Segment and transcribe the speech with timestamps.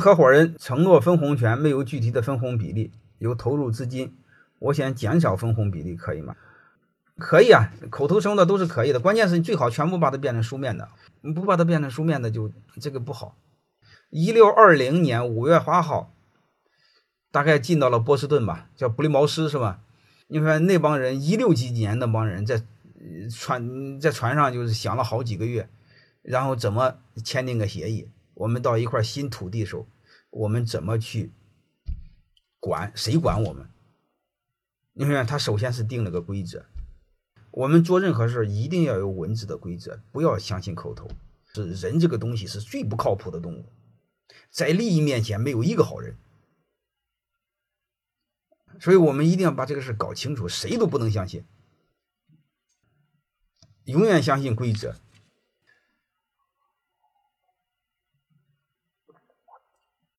[0.00, 4.16] 合伙人承诺分红权，没有具体的分红比例，有投入资金，
[4.58, 6.34] 我想减少分红比例，可以吗？
[7.18, 10.88] 可以啊，口头承诺都是可以的，关键是你最好全部把它变成书面的，
[11.20, 12.50] 你不把它变成书面的就
[12.80, 13.36] 这个不好。
[14.08, 16.12] 一六二零年五月八号，
[17.30, 19.80] 大概进到了波士顿吧，叫布利茅斯是吧？
[20.28, 22.62] 你看那帮人一六几年那帮人在
[23.30, 25.68] 船在船上就是想了好几个月，
[26.22, 28.08] 然后怎么签订个协议？
[28.42, 29.86] 我们到一块新土地时候，
[30.30, 31.30] 我们怎么去
[32.58, 32.92] 管？
[32.96, 33.68] 谁管我们？
[34.94, 36.66] 你看他首先是定了个规则。
[37.52, 41.08] 我们做任何事一定要有文字的规则，不要相信口头。
[41.54, 43.64] 是人这个东西是最不靠谱的动物，
[44.50, 46.16] 在利益面前没有一个好人。
[48.80, 51.44] 所以我们一定要把这个事搞清楚，谁都不能相信，
[53.84, 54.96] 永远相信规则。